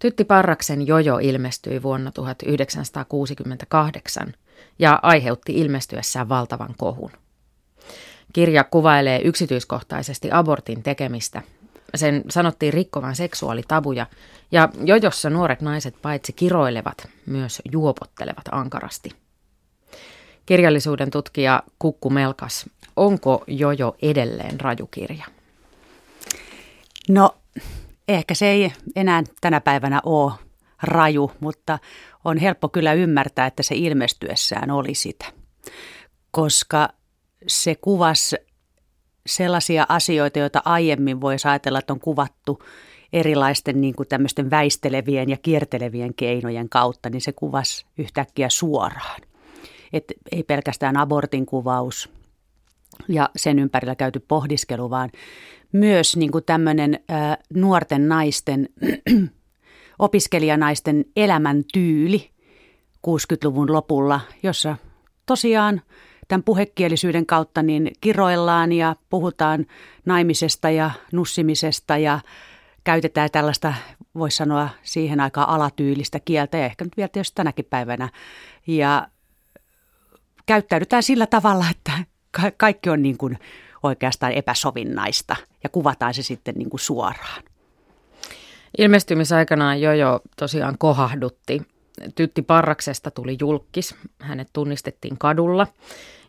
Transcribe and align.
Tytti 0.00 0.24
Parraksen 0.24 0.86
Jojo 0.86 1.18
ilmestyi 1.18 1.82
vuonna 1.82 2.10
1968 2.10 4.34
ja 4.78 4.98
aiheutti 5.02 5.52
ilmestyessään 5.52 6.28
valtavan 6.28 6.74
kohun. 6.78 7.10
Kirja 8.32 8.64
kuvailee 8.64 9.20
yksityiskohtaisesti 9.24 10.28
abortin 10.32 10.82
tekemistä. 10.82 11.42
Sen 11.94 12.24
sanottiin 12.28 12.72
rikkovan 12.72 13.16
seksuaalitabuja 13.16 14.06
ja 14.52 14.68
jojossa 14.84 15.30
nuoret 15.30 15.60
naiset 15.60 15.94
paitsi 16.02 16.32
kiroilevat, 16.32 17.08
myös 17.26 17.62
juopottelevat 17.72 18.44
ankarasti. 18.52 19.10
Kirjallisuuden 20.46 21.10
tutkija 21.10 21.62
Kukku 21.78 22.10
Melkas, 22.10 22.70
onko 22.96 23.44
jojo 23.46 23.96
edelleen 24.02 24.60
rajukirja? 24.60 25.24
No 27.08 27.34
ehkä 28.14 28.34
se 28.34 28.46
ei 28.46 28.72
enää 28.96 29.22
tänä 29.40 29.60
päivänä 29.60 30.00
ole 30.04 30.32
raju, 30.82 31.32
mutta 31.40 31.78
on 32.24 32.38
helppo 32.38 32.68
kyllä 32.68 32.92
ymmärtää, 32.92 33.46
että 33.46 33.62
se 33.62 33.74
ilmestyessään 33.74 34.70
oli 34.70 34.94
sitä. 34.94 35.24
Koska 36.30 36.88
se 37.46 37.74
kuvasi 37.74 38.36
sellaisia 39.26 39.86
asioita, 39.88 40.38
joita 40.38 40.62
aiemmin 40.64 41.20
voisi 41.20 41.48
ajatella, 41.48 41.78
että 41.78 41.92
on 41.92 42.00
kuvattu 42.00 42.62
erilaisten 43.12 43.80
niin 43.80 43.94
kuin 43.94 44.08
tämmöisten 44.08 44.50
väistelevien 44.50 45.28
ja 45.28 45.36
kiertelevien 45.36 46.14
keinojen 46.14 46.68
kautta, 46.68 47.10
niin 47.10 47.20
se 47.20 47.32
kuvasi 47.32 47.86
yhtäkkiä 47.98 48.48
suoraan. 48.48 49.20
Et 49.92 50.04
ei 50.32 50.42
pelkästään 50.42 50.96
abortin 50.96 51.46
kuvaus 51.46 52.19
ja 53.08 53.30
sen 53.36 53.58
ympärillä 53.58 53.94
käyty 53.94 54.20
pohdiskelu, 54.28 54.90
vaan 54.90 55.10
myös 55.72 56.16
niin 56.16 56.30
kuin 56.30 56.44
tämmöinen 56.44 56.94
ä, 56.94 57.38
nuorten 57.54 58.08
naisten, 58.08 58.68
opiskelijanaisten 59.98 61.04
elämäntyyli 61.16 62.30
60-luvun 63.06 63.72
lopulla, 63.72 64.20
jossa 64.42 64.76
tosiaan 65.26 65.82
tämän 66.28 66.42
puhekielisyyden 66.42 67.26
kautta 67.26 67.62
niin 67.62 67.90
kiroillaan 68.00 68.72
ja 68.72 68.96
puhutaan 69.10 69.66
naimisesta 70.06 70.70
ja 70.70 70.90
nussimisesta 71.12 71.98
ja 71.98 72.20
käytetään 72.84 73.30
tällaista, 73.32 73.74
voisi 74.14 74.36
sanoa 74.36 74.68
siihen 74.82 75.20
aikaan 75.20 75.48
alatyylistä 75.48 76.20
kieltä 76.20 76.58
ja 76.58 76.64
ehkä 76.66 76.84
nyt 76.84 76.96
vielä 76.96 77.08
tietysti 77.08 77.34
tänäkin 77.34 77.64
päivänä. 77.64 78.08
Ja 78.66 79.08
käyttäydytään 80.46 81.02
sillä 81.02 81.26
tavalla, 81.26 81.64
että 81.70 81.92
kaikki 82.56 82.90
on 82.90 83.02
niin 83.02 83.18
kuin 83.18 83.38
oikeastaan 83.82 84.32
epäsovinnaista 84.32 85.36
ja 85.62 85.68
kuvataan 85.68 86.14
se 86.14 86.22
sitten 86.22 86.54
niin 86.54 86.70
kuin 86.70 86.80
suoraan. 86.80 87.42
Ilmestymisaikanaan 88.78 89.80
Jojo 89.80 90.20
tosiaan 90.36 90.78
kohahdutti. 90.78 91.62
Tytti 92.14 92.42
Parraksesta 92.42 93.10
tuli 93.10 93.36
julkis. 93.40 93.94
Hänet 94.18 94.48
tunnistettiin 94.52 95.18
kadulla 95.18 95.66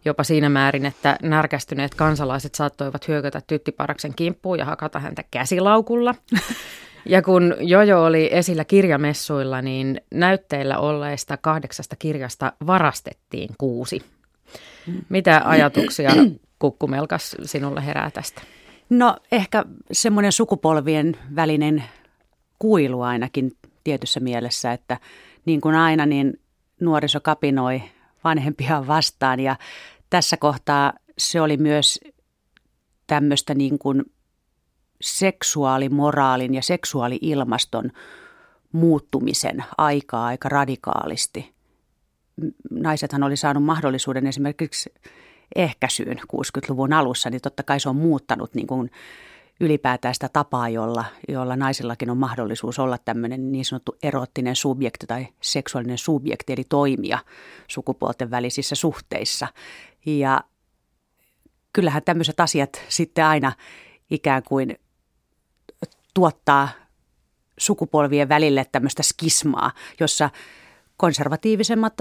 jopa 0.05 0.23
siinä 0.23 0.49
määrin, 0.49 0.85
että 0.85 1.17
närkästyneet 1.21 1.95
kansalaiset 1.95 2.55
saattoivat 2.55 3.07
hyökätä 3.07 3.41
Tytti 3.47 3.71
Parraksen 3.71 4.13
kimppuun 4.15 4.59
ja 4.59 4.65
hakata 4.65 4.99
häntä 4.99 5.23
käsilaukulla. 5.31 6.15
Ja 7.05 7.21
kun 7.21 7.55
Jojo 7.59 8.03
oli 8.03 8.29
esillä 8.31 8.65
kirjamessuilla, 8.65 9.61
niin 9.61 10.01
näytteillä 10.13 10.79
olleista 10.79 11.37
kahdeksasta 11.37 11.95
kirjasta 11.95 12.53
varastettiin 12.67 13.49
kuusi. 13.57 14.01
Mitä 15.09 15.41
ajatuksia 15.45 16.11
Kukkumelkas 16.59 17.35
sinulle 17.43 17.85
herää 17.85 18.11
tästä? 18.11 18.41
No 18.89 19.17
ehkä 19.31 19.65
semmoinen 19.91 20.31
sukupolvien 20.31 21.17
välinen 21.35 21.83
kuilu 22.59 23.01
ainakin 23.01 23.51
tietyssä 23.83 24.19
mielessä, 24.19 24.71
että 24.71 24.97
niin 25.45 25.61
kuin 25.61 25.75
aina, 25.75 26.05
niin 26.05 26.39
nuoriso 26.79 27.19
kapinoi 27.19 27.81
vanhempia 28.23 28.87
vastaan 28.87 29.39
ja 29.39 29.55
tässä 30.09 30.37
kohtaa 30.37 30.93
se 31.17 31.41
oli 31.41 31.57
myös 31.57 31.99
tämmöistä 33.07 33.53
niin 33.53 33.79
kuin 33.79 34.03
seksuaalimoraalin 35.01 36.53
ja 36.53 36.61
seksuaali-ilmaston 36.61 37.91
muuttumisen 38.71 39.63
aikaa 39.77 40.25
aika 40.25 40.49
radikaalisti. 40.49 41.53
Naisethan 42.69 43.23
oli 43.23 43.37
saanut 43.37 43.63
mahdollisuuden 43.63 44.27
esimerkiksi 44.27 44.93
ehkäisyyn 45.55 46.19
60-luvun 46.19 46.93
alussa, 46.93 47.29
niin 47.29 47.41
totta 47.41 47.63
kai 47.63 47.79
se 47.79 47.89
on 47.89 47.95
muuttanut 47.95 48.53
niin 48.53 48.67
kuin 48.67 48.91
ylipäätään 49.59 50.13
sitä 50.13 50.29
tapaa, 50.33 50.69
jolla, 50.69 51.05
jolla 51.27 51.55
naisillakin 51.55 52.09
on 52.09 52.17
mahdollisuus 52.17 52.79
olla 52.79 52.97
tämmöinen 52.97 53.51
niin 53.51 53.65
sanottu 53.65 53.95
eroottinen 54.03 54.55
subjekti 54.55 55.07
tai 55.07 55.27
seksuaalinen 55.41 55.97
subjekti, 55.97 56.53
eli 56.53 56.63
toimia 56.69 57.19
sukupuolten 57.67 58.31
välisissä 58.31 58.75
suhteissa. 58.75 59.47
Ja 60.05 60.41
kyllähän 61.73 62.03
tämmöiset 62.03 62.39
asiat 62.39 62.81
sitten 62.89 63.25
aina 63.25 63.51
ikään 64.11 64.43
kuin 64.43 64.79
tuottaa 66.13 66.69
sukupolvien 67.57 68.29
välille 68.29 68.65
tämmöistä 68.71 69.03
skismaa, 69.03 69.71
jossa 69.99 70.29
konservatiivisemmat 71.01 71.93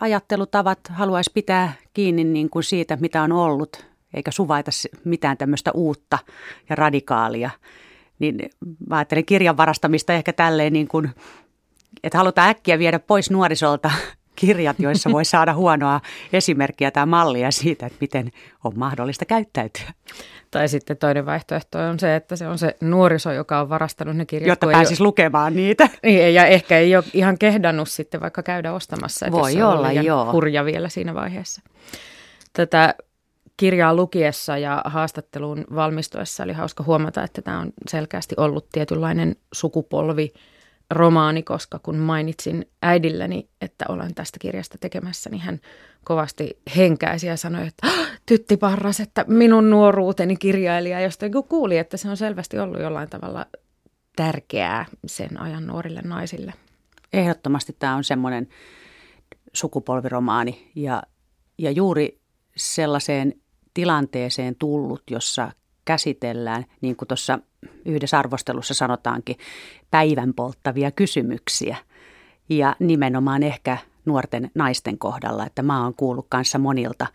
ajattelutavat 0.00 0.78
haluaisi 0.90 1.30
pitää 1.34 1.72
kiinni 1.94 2.24
niin 2.24 2.50
kuin 2.50 2.62
siitä, 2.62 2.96
mitä 3.00 3.22
on 3.22 3.32
ollut, 3.32 3.86
eikä 4.14 4.30
suvaita 4.30 4.70
mitään 5.04 5.36
tämmöistä 5.36 5.72
uutta 5.72 6.18
ja 6.68 6.76
radikaalia. 6.76 7.50
Niin 8.18 8.50
mä 8.88 8.96
ajattelen 8.96 9.24
kirjan 9.24 9.56
varastamista 9.56 10.12
ehkä 10.12 10.32
tälleen 10.32 10.72
niin 10.72 10.88
kuin, 10.88 11.10
että 12.02 12.18
halutaan 12.18 12.48
äkkiä 12.48 12.78
viedä 12.78 12.98
pois 12.98 13.30
nuorisolta 13.30 13.90
kirjat, 14.40 14.80
joissa 14.80 15.12
voi 15.12 15.24
saada 15.24 15.54
huonoa 15.54 16.00
esimerkkiä 16.32 16.90
tai 16.90 17.06
mallia 17.06 17.50
siitä, 17.50 17.86
että 17.86 17.98
miten 18.00 18.30
on 18.64 18.72
mahdollista 18.78 19.24
käyttäytyä. 19.24 19.92
Tai 20.50 20.68
sitten 20.68 20.96
toinen 20.96 21.26
vaihtoehto 21.26 21.78
on 21.78 22.00
se, 22.00 22.16
että 22.16 22.36
se 22.36 22.48
on 22.48 22.58
se 22.58 22.76
nuoriso, 22.80 23.32
joka 23.32 23.60
on 23.60 23.68
varastanut 23.68 24.16
ne 24.16 24.26
kirjat. 24.26 24.48
Jotta 24.48 24.66
pääsisi 24.66 25.02
ole... 25.02 25.06
lukemaan 25.06 25.56
niitä. 25.56 25.88
Niin, 26.02 26.34
ja 26.34 26.46
ehkä 26.46 26.78
ei 26.78 26.96
ole 26.96 27.04
ihan 27.14 27.38
kehdannut 27.38 27.88
sitten 27.88 28.20
vaikka 28.20 28.42
käydä 28.42 28.72
ostamassa. 28.72 29.26
Että 29.26 29.38
voi 29.38 29.62
olla, 29.62 29.92
joo. 29.92 30.32
hurja 30.32 30.64
vielä 30.64 30.88
siinä 30.88 31.14
vaiheessa. 31.14 31.62
Tätä 32.52 32.94
kirjaa 33.56 33.94
lukiessa 33.94 34.58
ja 34.58 34.82
haastatteluun 34.84 35.64
valmistuessa 35.74 36.44
oli 36.44 36.52
hauska 36.52 36.84
huomata, 36.84 37.22
että 37.22 37.42
tämä 37.42 37.58
on 37.58 37.72
selkeästi 37.88 38.34
ollut 38.38 38.68
tietynlainen 38.72 39.36
sukupolvi 39.52 40.32
romaani, 40.90 41.42
koska 41.42 41.78
kun 41.78 41.96
mainitsin 41.96 42.70
äidilleni, 42.82 43.48
että 43.60 43.84
olen 43.88 44.14
tästä 44.14 44.38
kirjasta 44.40 44.78
tekemässä, 44.80 45.30
niin 45.30 45.40
hän 45.40 45.60
kovasti 46.04 46.60
henkäisi 46.76 47.26
ja 47.26 47.36
sanoi, 47.36 47.66
että 47.66 47.86
tytti 48.26 48.56
parras, 48.56 49.00
että 49.00 49.24
minun 49.28 49.70
nuoruuteni 49.70 50.36
kirjailija, 50.36 51.00
josta 51.00 51.26
kuuli, 51.48 51.78
että 51.78 51.96
se 51.96 52.10
on 52.10 52.16
selvästi 52.16 52.58
ollut 52.58 52.80
jollain 52.80 53.10
tavalla 53.10 53.46
tärkeää 54.16 54.86
sen 55.06 55.40
ajan 55.40 55.66
nuorille 55.66 56.00
naisille. 56.04 56.54
Ehdottomasti 57.12 57.76
tämä 57.78 57.94
on 57.94 58.04
semmoinen 58.04 58.48
sukupolviromaani 59.52 60.70
ja, 60.74 61.02
ja 61.58 61.70
juuri 61.70 62.20
sellaiseen 62.56 63.34
tilanteeseen 63.74 64.56
tullut, 64.56 65.02
jossa 65.10 65.52
käsitellään, 65.84 66.64
niin 66.80 66.96
kuin 66.96 67.08
tuossa 67.08 67.38
yhdessä 67.84 68.18
arvostelussa 68.18 68.74
sanotaankin, 68.74 69.36
päivän 69.90 70.34
polttavia 70.34 70.90
kysymyksiä. 70.90 71.76
Ja 72.48 72.76
nimenomaan 72.78 73.42
ehkä 73.42 73.78
nuorten 74.04 74.50
naisten 74.54 74.98
kohdalla, 74.98 75.46
että 75.46 75.62
mä 75.62 75.82
oon 75.82 75.94
kuullut 75.94 76.26
kanssa 76.28 76.58
monilta 76.58 77.06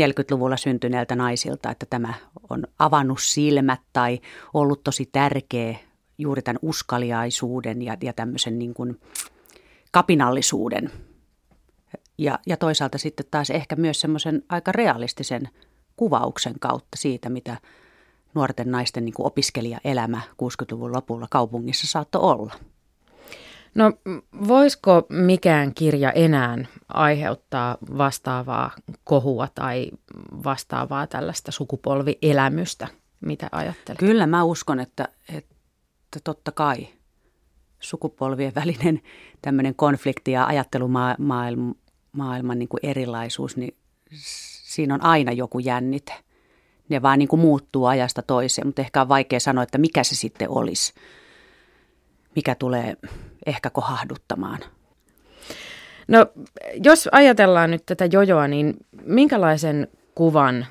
40-luvulla 0.00 0.56
syntyneiltä 0.56 1.16
naisilta, 1.16 1.70
että 1.70 1.86
tämä 1.90 2.14
on 2.50 2.64
avannut 2.78 3.18
silmät 3.22 3.80
tai 3.92 4.20
ollut 4.54 4.84
tosi 4.84 5.08
tärkeä 5.12 5.76
juuri 6.18 6.42
tämän 6.42 6.58
uskaliaisuuden 6.62 7.82
ja, 7.82 7.96
ja 8.02 8.12
tämmöisen 8.12 8.58
niin 8.58 8.74
kuin 8.74 9.00
kapinallisuuden. 9.90 10.90
Ja, 12.18 12.38
ja 12.46 12.56
toisaalta 12.56 12.98
sitten 12.98 13.26
taas 13.30 13.50
ehkä 13.50 13.76
myös 13.76 14.00
semmoisen 14.00 14.42
aika 14.48 14.72
realistisen 14.72 15.48
kuvauksen 15.96 16.54
kautta 16.60 16.96
siitä, 16.96 17.28
mitä 17.28 17.56
nuorten 18.34 18.70
naisten 18.70 19.04
niin 19.04 19.14
kuin 19.14 19.26
opiskelijaelämä 19.26 20.20
60-luvun 20.30 20.92
lopulla 20.92 21.26
kaupungissa 21.30 21.86
saattoi 21.86 22.20
olla. 22.22 22.54
No 23.74 23.92
voisiko 24.48 25.06
mikään 25.08 25.74
kirja 25.74 26.12
enää 26.12 26.58
aiheuttaa 26.88 27.78
vastaavaa 27.98 28.70
kohua 29.04 29.48
tai 29.54 29.90
vastaavaa 30.44 31.06
tällaista 31.06 31.52
sukupolvielämystä? 31.52 32.88
Mitä 33.20 33.48
ajattelet? 33.52 33.98
Kyllä 33.98 34.26
mä 34.26 34.44
uskon, 34.44 34.80
että, 34.80 35.08
että 35.34 36.20
totta 36.24 36.52
kai 36.52 36.88
sukupolvien 37.80 38.54
välinen 38.54 39.00
tämmöinen 39.42 39.74
konflikti 39.74 40.32
ja 40.32 40.46
ajattelumaailman 40.46 41.74
maailman 42.12 42.58
niin 42.58 42.68
kuin 42.68 42.80
erilaisuus, 42.82 43.56
niin 43.56 43.76
siinä 44.62 44.94
on 44.94 45.04
aina 45.04 45.32
joku 45.32 45.58
jännite– 45.58 46.12
ne 46.88 47.02
vaan 47.02 47.18
niin 47.18 47.28
kuin 47.28 47.40
muuttuu 47.40 47.86
ajasta 47.86 48.22
toiseen, 48.22 48.66
mutta 48.66 48.82
ehkä 48.82 49.00
on 49.00 49.08
vaikea 49.08 49.40
sanoa, 49.40 49.64
että 49.64 49.78
mikä 49.78 50.04
se 50.04 50.14
sitten 50.14 50.50
olisi, 50.50 50.92
mikä 52.36 52.54
tulee 52.54 52.96
ehkä 53.46 53.70
kohahduttamaan. 53.70 54.60
No, 56.08 56.26
jos 56.84 57.08
ajatellaan 57.12 57.70
nyt 57.70 57.86
tätä 57.86 58.04
jojoa, 58.04 58.48
niin 58.48 58.74
minkälaisen 59.04 59.88
kuvan 60.14 60.66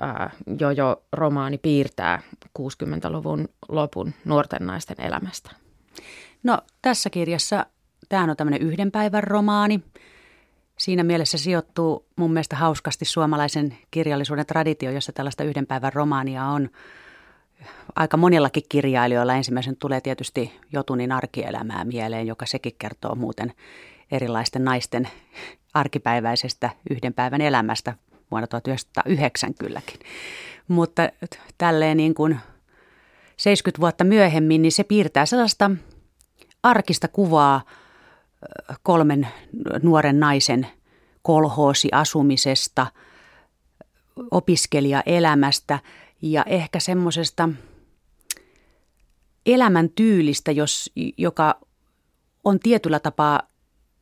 ää, 0.00 0.30
jojo-romaani 0.60 1.58
piirtää 1.58 2.22
60-luvun 2.58 3.48
lopun 3.68 4.14
nuorten 4.24 4.66
naisten 4.66 5.00
elämästä? 5.00 5.50
No 6.42 6.58
tässä 6.82 7.10
kirjassa, 7.10 7.66
tämä 8.08 8.24
on 8.24 8.36
tämmöinen 8.36 8.62
yhden 8.62 8.90
päivän 8.90 9.24
romaani. 9.24 9.80
Siinä 10.80 11.02
mielessä 11.02 11.38
sijoittuu 11.38 12.06
mun 12.16 12.32
mielestä 12.32 12.56
hauskasti 12.56 13.04
suomalaisen 13.04 13.78
kirjallisuuden 13.90 14.46
traditio, 14.46 14.90
jossa 14.90 15.12
tällaista 15.12 15.44
yhden 15.44 15.66
päivän 15.66 15.92
romaania 15.92 16.44
on 16.44 16.70
aika 17.96 18.16
monillakin 18.16 18.62
kirjailijoilla. 18.68 19.34
Ensimmäisen 19.34 19.76
tulee 19.76 20.00
tietysti 20.00 20.60
Jotunin 20.72 21.12
arkielämää 21.12 21.84
mieleen, 21.84 22.26
joka 22.26 22.46
sekin 22.46 22.72
kertoo 22.78 23.14
muuten 23.14 23.52
erilaisten 24.10 24.64
naisten 24.64 25.08
arkipäiväisestä 25.74 26.70
yhden 26.90 27.14
päivän 27.14 27.40
elämästä 27.40 27.94
vuonna 28.30 28.46
1909 28.46 29.54
kylläkin. 29.54 30.00
Mutta 30.68 31.08
tälleen 31.58 31.96
niin 31.96 32.14
kuin 32.14 32.40
70 33.36 33.80
vuotta 33.80 34.04
myöhemmin, 34.04 34.62
niin 34.62 34.72
se 34.72 34.84
piirtää 34.84 35.26
sellaista 35.26 35.70
arkista 36.62 37.08
kuvaa 37.08 37.60
kolmen 38.82 39.28
nuoren 39.82 40.20
naisen 40.20 40.66
kolhoosiasumisesta, 41.22 42.86
opiskelijaelämästä 44.30 45.78
ja 46.22 46.44
ehkä 46.46 46.80
semmoisesta 46.80 47.48
elämäntyylistä, 49.46 50.52
jos, 50.52 50.92
joka 51.18 51.60
on 52.44 52.60
tietyllä 52.60 53.00
tapaa, 53.00 53.42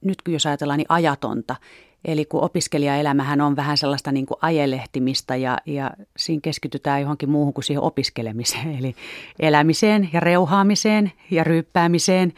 nyt 0.00 0.22
kun 0.22 0.32
jos 0.32 0.46
ajatellaan, 0.46 0.78
niin 0.78 0.86
ajatonta. 0.88 1.56
Eli 2.04 2.24
kun 2.24 2.42
opiskelijaelämähän 2.42 3.40
on 3.40 3.56
vähän 3.56 3.78
sellaista 3.78 4.12
niin 4.12 4.26
kuin 4.26 4.38
ajelehtimista 4.42 5.36
ja, 5.36 5.58
ja 5.66 5.90
siinä 6.16 6.40
keskitytään 6.40 7.00
johonkin 7.00 7.30
muuhun 7.30 7.54
kuin 7.54 7.64
siihen 7.64 7.82
opiskelemiseen. 7.82 8.78
Eli 8.78 8.94
elämiseen 9.40 10.08
ja 10.12 10.20
reuhaamiseen 10.20 11.12
ja 11.30 11.44
ryyppäämiseen 11.44 12.32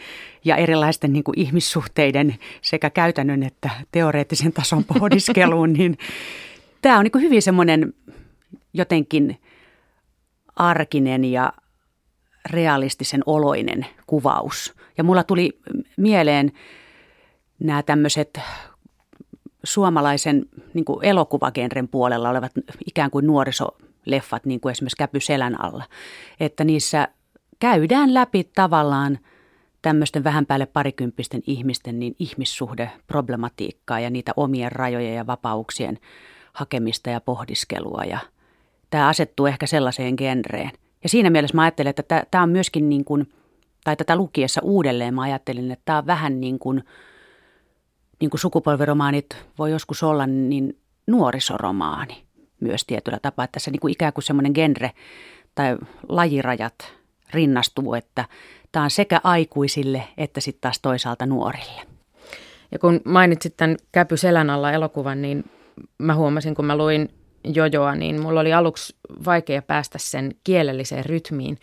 ja 0.45 0.57
erilaisten 0.57 1.12
niin 1.12 1.25
kuin 1.25 1.41
ihmissuhteiden 1.41 2.37
sekä 2.62 2.91
käytännön 2.91 3.43
että 3.43 3.71
teoreettisen 3.93 4.53
tason 4.53 4.85
pohdiskeluun. 4.85 5.73
niin 5.73 5.99
tämä 6.83 6.99
on 6.99 7.05
niin 7.05 7.12
kuin 7.12 7.23
hyvin 7.23 7.43
semmoinen 7.43 7.95
jotenkin 8.73 9.41
arkinen 10.57 11.25
ja 11.25 11.53
realistisen 12.51 13.23
oloinen 13.27 13.87
kuvaus. 14.07 14.75
Ja 14.99 15.05
mulla 15.05 15.25
tuli 15.25 15.61
mieleen 15.97 16.53
nämä 17.59 17.83
tämmöiset 17.83 18.41
suomalaisen 19.65 20.47
niin 20.75 20.85
kuin 20.85 21.05
elokuvagenren 21.05 21.89
puolella 21.89 22.31
olevat 22.31 22.53
ikään 22.87 23.11
kuin 23.11 23.27
nuorisoleffat, 23.27 24.45
niin 24.45 24.61
kuin 24.61 24.71
esimerkiksi 24.71 24.97
Käpy 24.97 25.21
selän 25.21 25.65
alla. 25.65 25.85
Että 26.41 26.65
niissä 26.65 27.09
käydään 27.59 28.15
läpi 28.15 28.45
tavallaan 28.55 29.19
tämmöisten 29.83 30.25
vähän 30.25 30.47
päälle 30.47 30.67
parikymppisten 30.67 31.43
ihmisten 31.47 31.99
niin 31.99 32.15
ihmissuhdeproblematiikkaa 32.19 34.01
ja 34.01 34.11
niitä 34.11 34.33
omien 34.37 34.73
rajojen 34.73 35.15
ja 35.15 35.27
vapauksien 35.27 35.99
hakemista 36.53 37.11
ja 37.11 37.21
pohdiskelua. 37.21 38.05
Ja 38.05 38.19
tämä 38.91 39.09
asettuu 39.09 39.47
ehkä 39.47 39.67
sellaiseen 39.67 40.15
genreen. 40.19 40.71
Ja 41.03 41.09
siinä 41.09 41.31
mielessä 41.31 41.57
mä 41.57 41.62
ajattelen, 41.62 41.95
että 41.97 42.27
tämä 42.31 42.43
on 42.43 42.51
myöskin 42.51 42.89
niin 42.89 43.05
kuin, 43.05 43.33
tai 43.85 43.97
tätä 43.97 44.17
lukiessa 44.17 44.61
uudelleen 44.65 45.15
mä 45.15 45.23
ajattelin, 45.23 45.71
että 45.71 45.83
tämä 45.85 45.99
on 45.99 46.07
vähän 46.07 46.41
niin 46.41 46.59
kuin– 46.59 46.85
niin 48.20 48.31
kuin 48.31 48.40
sukupolveromaanit 48.40 49.26
voi 49.58 49.70
joskus 49.70 50.02
olla, 50.02 50.26
niin 50.26 50.78
nuorisoromaani 51.06 52.25
myös 52.61 52.84
tietyllä 52.84 53.19
tapaa. 53.22 53.44
Että 53.44 53.52
tässä 53.52 53.70
niin 53.70 53.81
kuin 53.81 53.93
ikään 53.93 54.12
kuin 54.12 54.25
semmoinen 54.25 54.52
genre 54.55 54.90
tai 55.55 55.76
lajirajat 56.08 56.93
rinnastuu, 57.34 57.94
että 57.94 58.25
tämä 58.72 58.84
on 58.84 58.90
sekä 58.90 59.20
aikuisille 59.25 60.02
että 60.17 60.40
sitten 60.40 60.61
taas 60.61 60.81
toisaalta 60.81 61.26
nuorille. 61.26 61.82
Ja 62.72 62.78
kun 62.78 63.00
mainitsit 63.05 63.56
tämän 63.56 63.76
Käpy 63.93 64.17
selän 64.17 64.50
alla 64.50 64.73
elokuvan, 64.73 65.23
niin 65.23 65.44
mä 65.99 66.14
huomasin, 66.14 66.55
kun 66.55 66.64
mä 66.64 66.76
luin 66.76 67.08
Jojoa, 67.44 67.94
niin 67.94 68.23
mulla 68.23 68.40
oli 68.40 68.52
aluksi 68.52 68.96
vaikea 69.25 69.62
päästä 69.62 69.99
sen 69.99 70.34
kielelliseen 70.44 71.05
rytmiin. 71.05 71.58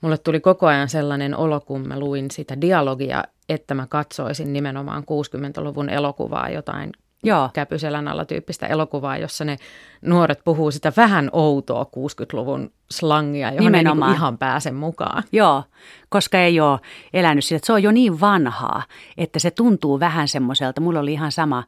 Mulle 0.00 0.18
tuli 0.18 0.40
koko 0.40 0.66
ajan 0.66 0.88
sellainen 0.88 1.36
olo, 1.36 1.60
kun 1.60 1.88
mä 1.88 1.98
luin 1.98 2.30
sitä 2.30 2.60
dialogia, 2.60 3.24
että 3.48 3.74
mä 3.74 3.86
katsoisin 3.86 4.52
nimenomaan 4.52 5.02
60-luvun 5.02 5.88
elokuvaa, 5.90 6.48
jotain 6.48 6.92
Joo. 7.24 7.50
käpyselän 7.52 8.08
alla 8.08 8.24
tyyppistä 8.24 8.66
elokuvaa, 8.66 9.16
jossa 9.18 9.44
ne 9.44 9.56
nuoret 10.02 10.40
puhuu 10.44 10.70
sitä 10.70 10.92
vähän 10.96 11.30
outoa 11.32 11.86
60-luvun 11.96 12.72
slangia, 12.90 13.48
johon 13.48 13.64
Nimenomaan. 13.64 14.08
ei 14.08 14.12
niin 14.12 14.18
ihan 14.18 14.38
pääse 14.38 14.70
mukaan. 14.70 15.22
Joo, 15.32 15.64
koska 16.08 16.38
ei 16.38 16.60
ole 16.60 16.80
elänyt 17.12 17.44
sitä. 17.44 17.66
Se 17.66 17.72
on 17.72 17.82
jo 17.82 17.90
niin 17.90 18.20
vanhaa, 18.20 18.82
että 19.16 19.38
se 19.38 19.50
tuntuu 19.50 20.00
vähän 20.00 20.28
semmoiselta. 20.28 20.80
Mulla 20.80 21.00
oli 21.00 21.12
ihan 21.12 21.32
sama 21.32 21.64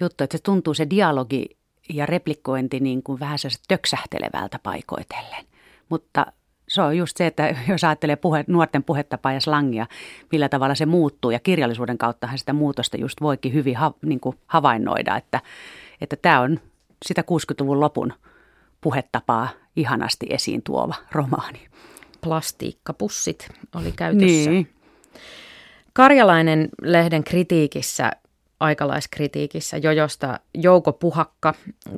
juttu, 0.00 0.24
että 0.24 0.36
se 0.38 0.42
tuntuu 0.42 0.74
se 0.74 0.86
dialogi 0.90 1.46
ja 1.92 2.06
replikointi 2.06 2.80
niin 2.80 3.02
kuin 3.02 3.20
vähän 3.20 3.38
se 3.38 3.48
töksähtelevältä 3.68 4.58
paikoitellen. 4.62 5.44
Mutta 5.88 6.26
se 6.74 6.82
on 6.82 6.96
just 6.96 7.16
se, 7.16 7.26
että 7.26 7.54
jos 7.68 7.84
ajattelee 7.84 8.16
puhe, 8.16 8.44
nuorten 8.48 8.84
puhetapaa 8.84 9.32
ja 9.32 9.40
slangia, 9.40 9.86
millä 10.32 10.48
tavalla 10.48 10.74
se 10.74 10.86
muuttuu 10.86 11.30
ja 11.30 11.38
kirjallisuuden 11.38 11.98
kauttahan 11.98 12.38
sitä 12.38 12.52
muutosta 12.52 12.96
just 12.96 13.20
voikin 13.20 13.52
hyvin 13.54 13.76
ha, 13.76 13.92
niin 14.02 14.20
kuin 14.20 14.38
havainnoida, 14.46 15.16
että, 15.16 15.40
että 16.00 16.16
tämä 16.16 16.40
on 16.40 16.60
sitä 17.06 17.22
60-luvun 17.22 17.80
lopun 17.80 18.12
puhetapaa 18.80 19.48
ihanasti 19.76 20.26
esiin 20.30 20.62
tuova 20.62 20.94
romaani. 21.12 21.66
Plastiikkapussit 22.20 23.48
oli 23.74 23.92
käytössä. 23.92 24.50
Niin. 24.50 24.70
Karjalainen 25.92 26.68
lehden 26.82 27.24
kritiikissä 27.24 28.12
aikalaiskritiikissä 28.60 29.76
Jojosta 29.76 30.40
Jouko 30.54 30.92
Puhakka 30.92 31.54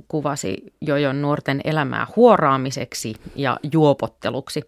kuvasi 0.09 0.75
Jojon 0.81 1.23
nuorten 1.23 1.61
elämää 1.65 2.07
huoraamiseksi 2.17 3.15
ja 3.35 3.59
juopotteluksi. 3.73 4.63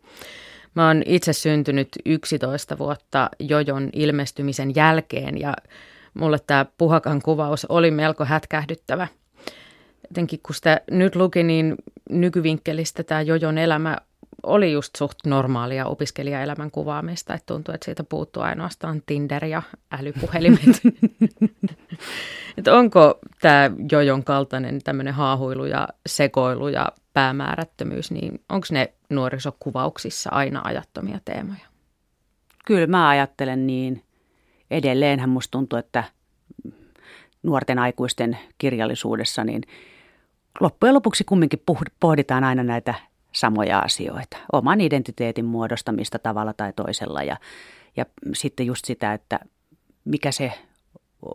Mä 0.75 0.87
oon 0.87 1.03
itse 1.07 1.33
syntynyt 1.33 1.89
11 2.07 2.79
vuotta 2.79 3.31
Jojon 3.39 3.91
ilmestymisen 3.93 4.75
jälkeen 4.75 5.41
ja 5.41 5.55
mulle 6.15 6.39
tämä 6.47 6.67
Puhakan 6.79 7.23
kuvaus 7.23 7.65
oli 7.65 7.91
melko 7.91 8.25
hätkähdyttävä. 8.25 9.09
Jotenkin 10.11 10.41
kun 10.43 10.55
sitä 10.55 10.81
nyt 10.91 11.17
luki, 11.17 11.43
niin 11.43 11.75
nykyvinkkelistä 12.11 13.03
tämä 13.03 13.23
Jojon 13.23 13.59
elämä 13.59 13.97
oli 14.43 14.73
just 14.73 14.97
suht 14.97 15.19
normaalia 15.27 15.87
opiskelijaelämän 15.87 16.71
kuvaamista, 16.71 17.35
että 17.35 17.47
tuntuu, 17.47 17.75
että 17.75 17.85
siitä 17.85 18.05
puuttuu 18.05 18.43
ainoastaan 18.43 19.03
Tinder 19.07 19.45
ja 19.45 19.63
älypuhelimet. 19.91 20.81
että 22.59 22.77
onko 22.77 23.19
tämä 23.41 23.71
Jojon 23.93 24.25
kaltainen 24.25 24.83
tämmöinen 24.83 25.15
haahuilu 25.15 25.65
ja 25.65 25.89
sekoilu 26.07 26.69
ja 26.69 26.93
päämäärättömyys, 27.13 28.11
niin 28.11 28.41
onko 28.49 28.67
ne 28.71 28.93
nuorisokuvauksissa 29.11 30.31
aina 30.33 30.61
ajattomia 30.65 31.19
teemoja? 31.25 31.67
Kyllä 32.67 32.87
mä 32.87 33.09
ajattelen 33.09 33.67
niin. 33.67 34.03
Edelleenhän 34.71 35.31
musta 35.31 35.51
tuntuu, 35.51 35.79
että 35.79 36.05
nuorten 37.43 37.79
aikuisten 37.79 38.39
kirjallisuudessa 38.59 39.45
niin 39.45 39.63
loppujen 40.61 40.95
lopuksi 40.95 41.25
kumminkin 41.25 41.63
pohditaan 42.01 42.45
aina 42.45 42.63
näitä 42.63 42.95
samoja 43.33 43.79
asioita, 43.79 44.37
oman 44.53 44.81
identiteetin 44.81 45.45
muodostamista 45.45 46.19
tavalla 46.19 46.53
tai 46.53 46.73
toisella 46.73 47.23
ja, 47.23 47.37
ja 47.97 48.07
sitten 48.35 48.67
just 48.67 48.85
sitä, 48.85 49.13
että 49.13 49.41
mikä 50.05 50.33
se 50.33 50.53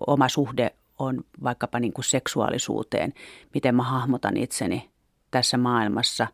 oma 0.07 0.29
suhde 0.29 0.71
on 1.00 1.23
vaikkapa 1.43 1.79
niin 1.79 1.93
kuin 1.93 2.05
seksuaalisuuteen, 2.05 3.13
miten 3.53 3.75
mä 3.75 3.83
hahmotan 3.83 4.38
itseni 4.38 4.89
tässä 5.31 5.57
maailmassa 5.57 6.27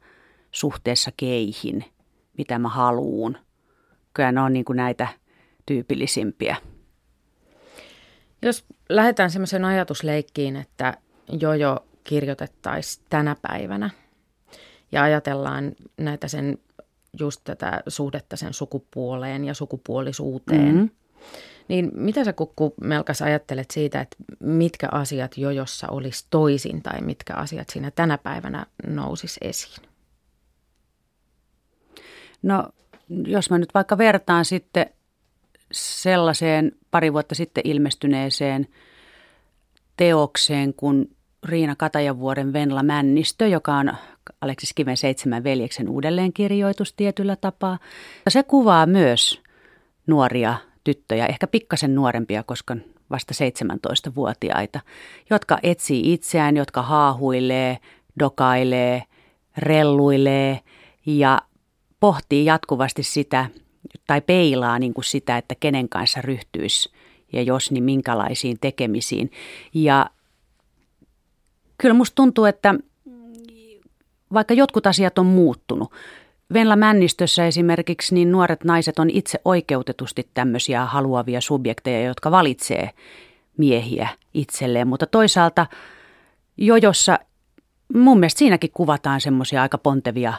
suhteessa 0.52 1.12
keihin, 1.18 1.86
mitä 2.38 2.60
mä 2.60 2.70
haluun. 2.70 3.38
Kyllä 4.14 4.32
ne 4.32 4.42
on 4.42 4.54
niin 4.54 4.66
kuin 4.66 4.78
näitä 4.78 5.08
tyypillisimpiä. 5.66 6.56
Jos 8.42 8.66
lähdetään 8.90 9.32
semmoisen 9.32 9.66
ajatusleikkiin, 9.66 10.56
että 10.56 10.98
Jojo 11.40 11.86
kirjoitettaisiin 12.04 13.06
tänä 13.10 13.36
päivänä– 13.42 13.90
ja 14.92 15.04
ajatellaan 15.04 15.72
näitä 15.98 16.28
sen 16.28 16.58
just 17.20 17.42
tätä 17.44 17.84
suhdetta 17.88 18.38
sen 18.38 18.54
sukupuoleen 18.54 19.46
ja 19.46 19.54
sukupuolisuuteen. 19.54 20.74
Mm-hmm. 20.74 20.90
Niin 21.68 21.92
mitä 21.94 22.24
sä 22.24 22.34
Kukku 22.34 22.74
Melkas 22.82 23.22
ajattelet 23.22 23.72
siitä, 23.72 24.02
että 24.02 24.18
mitkä 24.40 24.88
asiat 24.92 25.38
jojossa 25.38 25.88
olisi 25.88 26.26
toisin 26.30 26.82
tai 26.82 27.02
mitkä 27.02 27.34
asiat 27.34 27.70
siinä 27.70 27.92
tänä 27.92 28.18
päivänä 28.18 28.66
nousis 28.88 29.38
esiin? 29.42 29.90
No 32.42 32.70
jos 33.26 33.50
mä 33.50 33.58
nyt 33.58 33.74
vaikka 33.74 33.98
vertaan 33.98 34.46
sitten 34.46 34.86
sellaiseen 35.72 36.72
pari 36.92 37.14
vuotta 37.14 37.36
sitten 37.36 37.62
ilmestyneeseen 37.68 38.68
teokseen 39.98 40.74
kuin 40.74 41.16
Riina 41.46 41.76
Katajavuoren 41.76 42.54
Venla 42.54 42.84
Männistö, 42.84 43.48
joka 43.48 43.76
on 43.76 43.94
Aleksis 44.42 44.74
Kiven 44.74 44.98
seitsemän 44.98 45.44
veljeksen 45.44 45.90
uudelleenkirjoitus 45.90 46.94
tietyllä 46.94 47.36
tapaa. 47.36 47.80
Ja 48.26 48.32
se 48.32 48.44
kuvaa 48.44 48.86
myös 48.86 49.42
nuoria 50.08 50.56
tyttöjä, 50.84 51.26
ehkä 51.26 51.48
pikkasen 51.48 51.96
nuorempia, 51.96 52.44
koska 52.44 52.76
vasta 53.10 53.34
17-vuotiaita, 53.34 54.80
jotka 55.30 55.60
etsii 55.64 56.14
itseään, 56.14 56.58
jotka 56.58 56.82
haahuilee, 56.82 57.78
dokailee, 58.20 59.04
relluilee 59.58 60.60
ja 61.06 61.42
pohtii 62.00 62.46
jatkuvasti 62.46 63.04
sitä 63.04 63.46
tai 64.08 64.22
peilaa 64.22 64.80
niin 64.80 64.94
kuin 64.94 65.06
sitä, 65.06 65.38
että 65.38 65.56
kenen 65.60 65.90
kanssa 65.90 66.22
ryhtyisi 66.22 66.92
ja 67.34 67.42
jos, 67.42 67.72
niin 67.72 67.84
minkälaisiin 67.84 68.58
tekemisiin. 68.62 69.32
Ja 69.74 70.10
kyllä 71.78 71.94
musta 71.94 72.16
tuntuu, 72.16 72.46
että 72.46 72.76
vaikka 74.34 74.54
jotkut 74.54 74.88
asiat 74.88 75.18
on 75.18 75.26
muuttunut, 75.26 75.92
Venla 76.54 76.76
Männistössä 76.76 77.46
esimerkiksi 77.46 78.16
niin 78.16 78.32
nuoret 78.32 78.64
naiset 78.64 79.00
on 79.00 79.10
itse 79.10 79.42
oikeutetusti 79.46 80.30
tämmöisiä 80.34 80.86
haluavia 80.86 81.42
subjekteja, 81.42 82.08
jotka 82.08 82.32
valitsee 82.32 82.90
miehiä 83.58 84.10
itselleen, 84.34 84.88
mutta 84.88 85.06
toisaalta 85.06 85.68
jojossa 86.58 87.20
mun 87.94 88.20
mielestä 88.20 88.40
siinäkin 88.40 88.72
kuvataan 88.74 89.22
semmoisia 89.22 89.62
aika 89.62 89.78
pontevia, 89.78 90.34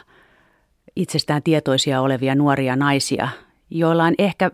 itsestään 0.95 1.43
tietoisia 1.43 2.01
olevia 2.01 2.35
nuoria 2.35 2.75
naisia, 2.75 3.29
joilla 3.69 4.03
on 4.03 4.13
ehkä 4.17 4.51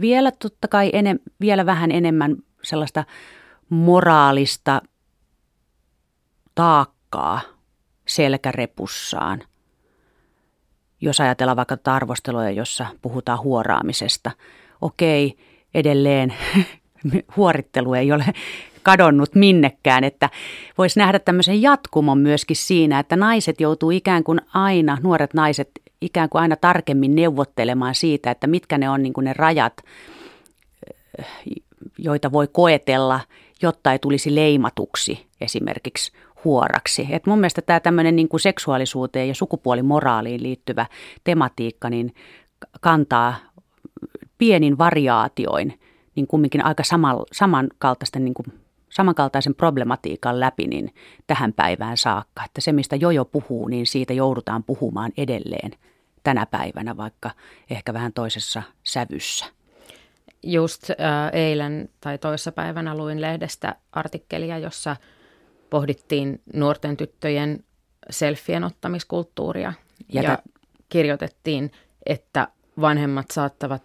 vielä 0.00 0.30
totta 0.30 0.68
kai 0.68 0.90
enem, 0.92 1.18
vielä 1.40 1.66
vähän 1.66 1.90
enemmän 1.90 2.36
sellaista 2.62 3.04
moraalista 3.68 4.82
taakkaa 6.54 7.40
selkärepussaan. 8.10 9.42
Jos 11.00 11.20
ajatellaan 11.20 11.56
vaikka 11.56 11.76
arvosteluja, 11.84 12.50
jossa 12.50 12.86
puhutaan 13.02 13.42
huoraamisesta. 13.42 14.30
Okei, 14.80 15.36
edelleen 15.74 16.34
huorittelu 17.36 17.94
ei 17.94 18.12
ole 18.12 18.24
kadonnut 18.82 19.34
minnekään, 19.34 20.04
että 20.04 20.30
voisi 20.78 20.98
nähdä 20.98 21.18
tämmöisen 21.18 21.62
jatkumon 21.62 22.18
myöskin 22.18 22.56
siinä, 22.56 22.98
että 22.98 23.16
naiset 23.16 23.60
joutuu 23.60 23.90
ikään 23.90 24.24
kuin 24.24 24.40
aina, 24.54 24.98
nuoret 25.02 25.34
naiset 25.34 25.70
ikään 26.00 26.28
kuin 26.28 26.42
aina 26.42 26.56
tarkemmin 26.56 27.14
neuvottelemaan 27.14 27.94
siitä, 27.94 28.30
että 28.30 28.46
mitkä 28.46 28.78
ne 28.78 28.90
on 28.90 29.02
niin 29.02 29.12
kuin 29.12 29.24
ne 29.24 29.32
rajat, 29.32 29.82
joita 31.98 32.32
voi 32.32 32.48
koetella, 32.52 33.20
jotta 33.62 33.92
ei 33.92 33.98
tulisi 33.98 34.34
leimatuksi 34.34 35.26
esimerkiksi 35.40 36.12
huoraksi. 36.44 37.06
Et 37.10 37.26
mun 37.26 37.38
mielestä 37.38 37.62
tämä 37.62 37.80
tämmöinen 37.80 38.16
niin 38.16 38.28
kuin 38.28 38.40
seksuaalisuuteen 38.40 39.28
ja 39.28 39.34
sukupuolimoraaliin 39.34 40.42
liittyvä 40.42 40.86
tematiikka 41.24 41.90
niin 41.90 42.14
kantaa 42.80 43.34
pienin 44.38 44.78
variaatioin 44.78 45.80
niin 46.16 46.26
kumminkin 46.26 46.64
aika 46.64 46.84
saman, 46.84 47.16
samankaltaisten 47.32 48.24
niin 48.24 48.34
kuin 48.34 48.46
samankaltaisen 48.90 49.54
problematiikan 49.54 50.40
läpi 50.40 50.66
niin 50.66 50.94
tähän 51.26 51.52
päivään 51.52 51.96
saakka. 51.96 52.44
Että 52.44 52.60
se, 52.60 52.72
mistä 52.72 52.96
Jojo 52.96 53.24
puhuu, 53.24 53.68
niin 53.68 53.86
siitä 53.86 54.12
joudutaan 54.12 54.64
puhumaan 54.64 55.12
edelleen 55.16 55.70
tänä 56.22 56.46
päivänä, 56.46 56.96
vaikka 56.96 57.30
ehkä 57.70 57.94
vähän 57.94 58.12
toisessa 58.12 58.62
sävyssä. 58.84 59.46
Just 60.42 60.90
äh, 60.90 60.96
eilen 61.32 61.88
tai 62.00 62.18
toissa 62.18 62.52
päivänä 62.52 62.96
luin 62.96 63.20
lehdestä 63.20 63.76
artikkelia, 63.92 64.58
jossa 64.58 64.96
pohdittiin 65.70 66.40
nuorten 66.54 66.96
tyttöjen 66.96 67.64
selfien 68.10 68.64
ottamiskulttuuria. 68.64 69.72
Ja, 70.12 70.22
ja 70.22 70.38
kirjoitettiin, 70.88 71.72
että 72.06 72.48
vanhemmat 72.80 73.30
saattavat 73.30 73.82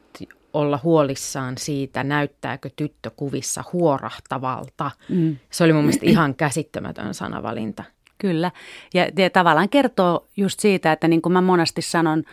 olla 0.54 0.80
huolissaan 0.84 1.58
siitä, 1.58 2.04
näyttääkö 2.04 2.70
tyttö 2.76 3.12
kuvissa 3.16 3.64
huorahtavalta. 3.74 4.92
Mm. 5.10 5.38
Se 5.52 5.64
oli 5.64 5.74
mun 5.74 5.84
mielestä 5.84 6.06
ihan 6.06 6.36
käsittämätön 6.36 7.14
sanavalinta. 7.14 7.84
Kyllä. 8.18 8.52
Ja, 8.94 9.08
ja 9.18 9.30
tavallaan 9.30 9.70
kertoo 9.70 10.28
just 10.38 10.60
siitä, 10.60 10.92
että 10.92 11.08
niin 11.08 11.22
kuin 11.22 11.34
mä 11.34 11.42
monesti 11.42 11.82
sanon 11.82 12.24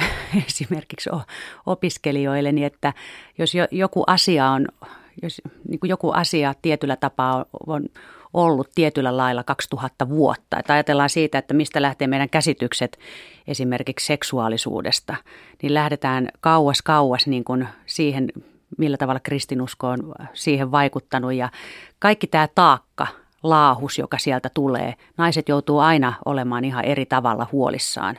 esimerkiksi 0.48 1.10
opiskelijoille, 1.66 2.52
niin 2.52 2.66
että 2.66 2.92
jos 3.38 3.52
joku 3.70 4.04
asia 4.06 4.50
on, 4.50 4.68
jos 5.22 5.42
niin 5.68 5.80
kuin 5.80 5.90
joku 5.90 6.10
asia 6.10 6.54
tietyllä 6.62 6.96
tapaa 6.96 7.36
on, 7.36 7.44
on 7.66 7.88
ollut 8.36 8.70
tietyllä 8.74 9.16
lailla 9.16 9.44
2000 9.44 10.08
vuotta. 10.08 10.58
Että 10.58 10.72
ajatellaan 10.72 11.10
siitä, 11.10 11.38
että 11.38 11.54
mistä 11.54 11.82
lähtee 11.82 12.06
meidän 12.06 12.30
käsitykset 12.30 12.98
esimerkiksi 13.46 14.06
seksuaalisuudesta, 14.06 15.16
niin 15.62 15.74
lähdetään 15.74 16.28
kauas 16.40 16.82
kauas 16.82 17.26
niin 17.26 17.44
kuin 17.44 17.68
siihen, 17.86 18.28
millä 18.78 18.96
tavalla 18.96 19.20
kristinusko 19.20 19.88
on 19.88 20.14
siihen 20.32 20.70
vaikuttanut 20.70 21.32
ja 21.32 21.48
kaikki 21.98 22.26
tämä 22.26 22.48
taakka, 22.54 23.06
laahus, 23.42 23.98
joka 23.98 24.18
sieltä 24.18 24.50
tulee. 24.54 24.94
Naiset 25.16 25.48
joutuu 25.48 25.78
aina 25.78 26.12
olemaan 26.24 26.64
ihan 26.64 26.84
eri 26.84 27.06
tavalla 27.06 27.46
huolissaan 27.52 28.18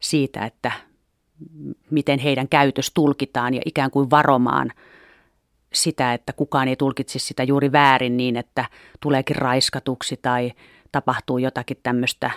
siitä, 0.00 0.44
että 0.44 0.72
miten 1.90 2.18
heidän 2.18 2.48
käytös 2.48 2.90
tulkitaan 2.94 3.54
ja 3.54 3.60
ikään 3.64 3.90
kuin 3.90 4.10
varomaan– 4.10 4.72
sitä, 5.72 6.14
että 6.14 6.32
kukaan 6.32 6.68
ei 6.68 6.76
tulkitsisi 6.76 7.26
sitä 7.26 7.42
juuri 7.42 7.72
väärin 7.72 8.16
niin, 8.16 8.36
että 8.36 8.64
tuleekin 9.00 9.36
raiskatuksi 9.36 10.18
tai 10.22 10.52
tapahtuu 10.92 11.38
jotakin 11.38 11.76
tämmöistä 11.82 12.30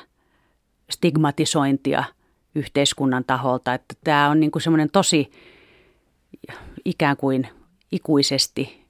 stigmatisointia 0.92 2.04
yhteiskunnan 2.56 3.24
taholta. 3.28 3.74
Että 3.74 3.96
tämä 4.04 4.30
on 4.30 4.40
niin 4.40 4.52
kuin 4.52 4.62
semmoinen 4.62 4.90
tosi 4.90 5.32
ikään 6.86 7.18
kuin 7.18 7.48
ikuisesti 7.92 8.86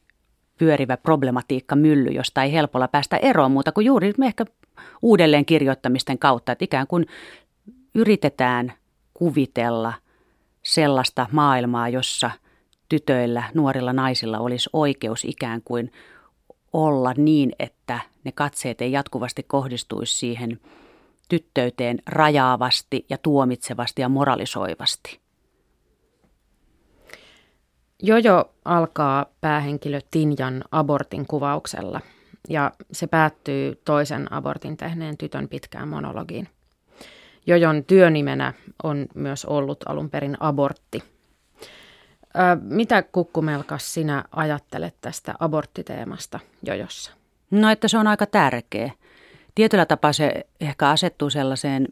pyörivä 0.58 0.98
problematiikka 0.98 1.76
mylly, 1.76 2.10
josta 2.10 2.44
ei 2.44 2.54
helpolla 2.54 2.88
päästä 2.88 3.18
eroon 3.18 3.52
muuta 3.52 3.72
kuin 3.72 3.86
juuri 3.86 4.14
ehkä 4.26 4.46
uudelleen 5.02 5.46
kirjoittamisten 5.46 6.20
kautta, 6.20 6.52
että 6.52 6.66
ikään 6.66 6.88
kuin 6.88 7.06
yritetään 7.96 8.74
kuvitella 9.14 9.94
sellaista 10.64 11.28
maailmaa, 11.32 11.90
jossa– 11.90 12.32
tytöillä, 12.90 13.44
nuorilla 13.54 13.94
naisilla 13.94 14.40
olisi 14.40 14.70
oikeus 14.74 15.26
ikään 15.26 15.62
kuin 15.66 15.92
olla 16.74 17.14
niin, 17.18 17.52
että 17.60 18.00
ne 18.24 18.32
katseet 18.32 18.82
ei 18.82 18.92
jatkuvasti 18.92 19.44
kohdistuisi 19.44 20.18
siihen 20.18 20.60
tyttöyteen 21.30 21.98
rajaavasti 22.08 23.06
ja 23.10 23.18
tuomitsevasti 23.18 24.02
ja 24.02 24.10
moralisoivasti. 24.10 25.20
Jojo 28.04 28.54
alkaa 28.66 29.26
päähenkilö 29.42 30.00
Tinjan 30.12 30.64
abortin 30.72 31.28
kuvauksella 31.28 32.02
ja 32.50 32.72
se 32.92 33.08
päättyy 33.08 33.82
toisen 33.86 34.34
abortin 34.34 34.78
tehneen 34.78 35.18
tytön 35.18 35.50
pitkään 35.50 35.88
monologiin. 35.88 36.48
Jojon 37.48 37.84
työnimenä 37.84 38.54
on 38.84 39.06
myös 39.16 39.46
ollut 39.46 39.80
alun 39.88 40.10
perin 40.10 40.38
abortti– 40.40 41.04
mitä 42.62 43.04
Kukkumelkas 43.04 43.94
sinä 43.94 44.26
ajattelet 44.32 44.96
tästä 45.02 45.36
aborttiteemasta 45.40 46.40
jojossa? 46.64 47.12
No, 47.52 47.70
että 47.70 47.88
se 47.88 47.98
on 47.98 48.08
aika 48.08 48.26
tärkeä. 48.26 48.92
Tietyllä 49.56 49.86
tapaa 49.86 50.14
se 50.14 50.46
ehkä 50.60 50.90
asettuu 50.90 51.30
sellaiseen, 51.30 51.88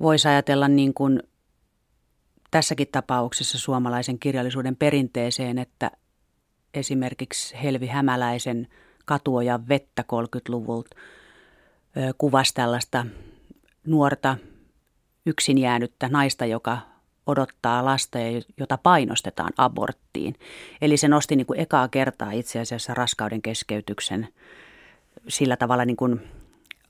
voisi 0.00 0.28
ajatella 0.28 0.68
niin 0.68 0.94
kuin 0.94 1.22
tässäkin 2.50 2.88
tapauksessa 2.92 3.58
suomalaisen 3.58 4.18
kirjallisuuden 4.18 4.76
perinteeseen, 4.76 5.58
että 5.58 5.90
esimerkiksi 6.74 7.56
Helvi 7.62 7.86
Hämäläisen 7.86 8.68
katuojan 9.04 9.68
vettä 9.68 10.04
30-luvulta 10.12 10.96
kuvasi 12.18 12.54
tällaista 12.54 13.06
nuorta 13.86 14.36
yksin 15.26 15.58
jäänyttä 15.58 16.08
naista, 16.08 16.46
joka 16.46 16.78
odottaa 17.30 17.84
lasta, 17.84 18.18
jota 18.58 18.78
painostetaan 18.78 19.52
aborttiin. 19.56 20.34
Eli 20.80 20.96
se 20.96 21.08
nosti 21.08 21.36
niin 21.36 21.46
kuin 21.46 21.60
ekaa 21.60 21.88
kertaa 21.88 22.32
itse 22.32 22.60
asiassa 22.60 22.94
raskauden 22.94 23.42
keskeytyksen 23.42 24.28
sillä 25.28 25.56
tavalla 25.56 25.84
niin 25.84 25.96
kuin 25.96 26.20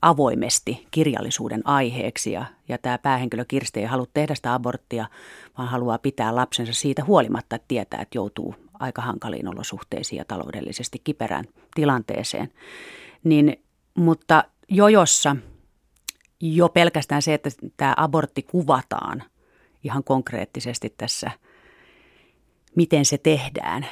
avoimesti 0.01 0.87
kirjallisuuden 0.91 1.61
aiheeksi. 1.65 2.31
Ja, 2.31 2.45
ja 2.69 2.77
tämä 2.77 2.97
päähenkilö 2.97 3.45
Kirsti 3.47 3.79
ei 3.79 3.85
halua 3.85 4.07
tehdä 4.13 4.35
sitä 4.35 4.53
aborttia, 4.53 5.05
vaan 5.57 5.69
haluaa 5.69 5.97
pitää 5.97 6.35
lapsensa 6.35 6.73
siitä 6.73 7.03
huolimatta, 7.03 7.55
että 7.55 7.67
tietää, 7.67 8.01
että 8.01 8.17
joutuu 8.17 8.55
aika 8.73 9.01
hankaliin 9.01 9.47
olosuhteisiin 9.47 10.17
ja 10.17 10.25
taloudellisesti 10.25 11.01
kiperään 11.03 11.45
tilanteeseen. 11.75 12.53
Niin, 13.23 13.63
mutta 13.93 14.43
jojossa 14.69 15.35
jo 16.41 16.69
pelkästään 16.69 17.21
se, 17.21 17.33
että 17.33 17.49
tämä 17.77 17.93
abortti 17.97 18.41
kuvataan– 18.41 19.23
ihan 19.83 20.03
konkreettisesti 20.03 20.93
tässä 20.97 21.31
miten 22.75 23.05
se 23.05 23.17
tehdään. 23.17 23.85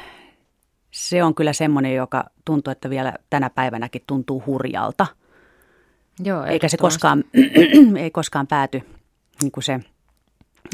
Se 0.91 1.23
on 1.23 1.35
kyllä 1.35 1.53
semmoinen, 1.53 1.95
joka 1.95 2.23
tuntuu, 2.45 2.71
että 2.71 2.89
vielä 2.89 3.13
tänä 3.29 3.49
päivänäkin 3.49 4.01
tuntuu 4.07 4.43
hurjalta. 4.45 5.07
Joo, 6.23 6.45
Eikä 6.45 6.67
se 6.67 6.77
koskaan, 6.77 7.23
ei 7.99 8.11
koskaan 8.11 8.47
pääty 8.47 8.81
niin 9.41 9.51
kuin 9.51 9.63
se, 9.63 9.79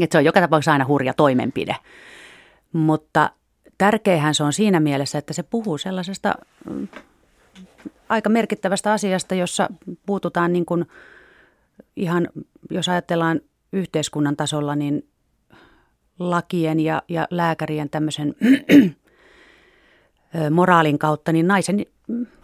että 0.01 0.13
se 0.13 0.17
on 0.17 0.25
joka 0.25 0.41
tapauksessa 0.41 0.71
aina 0.71 0.85
hurja 0.85 1.13
toimenpide. 1.13 1.75
Mutta 2.73 3.29
tärkeähän 3.77 4.35
se 4.35 4.43
on 4.43 4.53
siinä 4.53 4.79
mielessä, 4.79 5.17
että 5.17 5.33
se 5.33 5.43
puhuu 5.43 5.77
sellaisesta 5.77 6.35
mm, 6.69 6.87
aika 8.09 8.29
merkittävästä 8.29 8.93
asiasta, 8.93 9.35
jossa 9.35 9.69
puututaan 10.05 10.53
niin 10.53 10.65
kuin 10.65 10.85
ihan, 11.95 12.29
jos 12.69 12.89
ajatellaan 12.89 13.41
yhteiskunnan 13.75 14.35
tasolla, 14.35 14.75
niin 14.75 15.09
lakien 16.19 16.79
ja, 16.79 17.03
ja 17.09 17.27
lääkärien 17.29 17.89
tämmöisen 17.89 18.35
moraalin 20.51 20.99
kautta 20.99 21.31
niin 21.31 21.47
naisen 21.47 21.85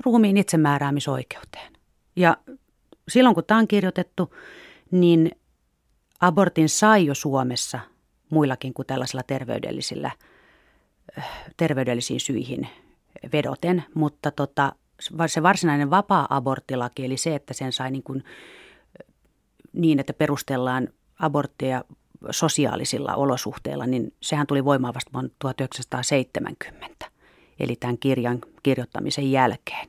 ruumiin 0.05 0.38
itsemääräämisoikeuteen. 0.38 1.73
Ja 2.15 2.38
silloin 3.07 3.35
kun 3.35 3.43
tämä 3.45 3.59
on 3.59 3.67
kirjoitettu, 3.67 4.35
niin 4.91 5.31
abortin 6.19 6.69
sai 6.69 7.05
jo 7.05 7.13
Suomessa 7.13 7.79
muillakin 8.29 8.73
kuin 8.73 8.85
tällaisilla 8.85 9.23
terveydellisillä, 9.23 10.11
terveydellisiin 11.57 12.19
syihin 12.19 12.67
vedoten, 13.33 13.83
mutta 13.95 14.31
tota, 14.31 14.75
se 15.27 15.43
varsinainen 15.43 15.89
vapaa-aborttilaki, 15.89 17.05
eli 17.05 17.17
se, 17.17 17.35
että 17.35 17.53
sen 17.53 17.71
sai 17.71 17.91
niin, 17.91 18.03
kuin, 18.03 18.23
niin 19.73 20.00
että 20.00 20.13
perustellaan 20.13 20.88
aborttia 21.21 21.83
sosiaalisilla 22.29 23.15
olosuhteilla, 23.15 23.85
niin 23.85 24.13
sehän 24.21 24.47
tuli 24.47 24.65
voimaan 24.65 24.93
vasta 24.93 25.11
vuonna 25.13 25.29
1970, 25.39 27.05
eli 27.59 27.75
tämän 27.75 27.97
kirjan 27.97 28.39
kirjoittamisen 28.63 29.31
jälkeen. 29.31 29.87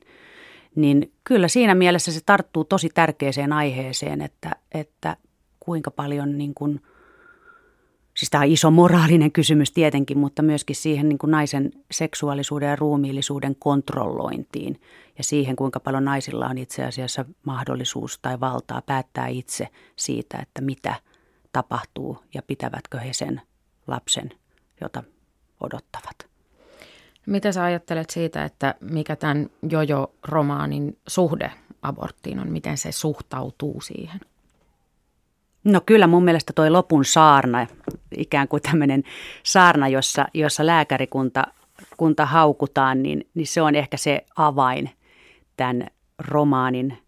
Niin 0.74 1.12
kyllä 1.24 1.48
siinä 1.48 1.74
mielessä 1.74 2.12
se 2.12 2.20
tarttuu 2.26 2.64
tosi 2.64 2.88
tärkeäseen 2.94 3.52
aiheeseen, 3.52 4.20
että, 4.20 4.50
että 4.74 5.16
kuinka 5.60 5.90
paljon 5.90 6.38
niin 6.38 6.54
kuin, 6.54 6.80
siis 8.16 8.30
tämä 8.30 8.44
on 8.44 8.50
iso 8.50 8.70
moraalinen 8.70 9.32
kysymys 9.32 9.72
tietenkin, 9.72 10.18
mutta 10.18 10.42
myöskin 10.42 10.76
siihen 10.76 11.08
niin 11.08 11.18
kuin 11.18 11.30
naisen 11.30 11.70
seksuaalisuuden 11.90 12.68
ja 12.68 12.76
ruumiillisuuden 12.76 13.56
kontrollointiin 13.58 14.80
ja 15.18 15.24
siihen, 15.24 15.56
kuinka 15.56 15.80
paljon 15.80 16.04
naisilla 16.04 16.46
on 16.46 16.58
itse 16.58 16.84
asiassa 16.84 17.24
mahdollisuus 17.46 18.18
tai 18.18 18.40
valtaa 18.40 18.82
päättää 18.82 19.26
itse 19.26 19.68
siitä, 19.96 20.38
että 20.38 20.60
mitä– 20.60 20.94
tapahtuu 21.52 22.18
ja 22.34 22.42
pitävätkö 22.42 22.98
he 22.98 23.12
sen 23.12 23.42
lapsen, 23.86 24.30
jota 24.80 25.02
odottavat. 25.60 26.26
Mitä 27.26 27.52
sä 27.52 27.64
ajattelet 27.64 28.10
siitä, 28.10 28.44
että 28.44 28.74
mikä 28.80 29.16
tämän 29.16 29.50
Jojo-romaanin 29.62 30.98
suhde 31.08 31.52
aborttiin 31.82 32.38
on, 32.38 32.52
miten 32.52 32.78
se 32.78 32.92
suhtautuu 32.92 33.80
siihen? 33.80 34.20
No 35.64 35.80
kyllä 35.86 36.06
mun 36.06 36.24
mielestä 36.24 36.52
toi 36.52 36.70
lopun 36.70 37.04
saarna, 37.04 37.66
ikään 38.16 38.48
kuin 38.48 38.62
tämmöinen 38.62 39.02
saarna, 39.42 39.88
jossa, 39.88 40.26
jossa 40.34 40.66
lääkärikunta 40.66 41.44
kunta 41.96 42.26
haukutaan, 42.26 43.02
niin, 43.02 43.28
niin 43.34 43.46
se 43.46 43.62
on 43.62 43.74
ehkä 43.74 43.96
se 43.96 44.26
avain 44.36 44.90
tämän 45.56 45.86
romaanin 46.18 46.98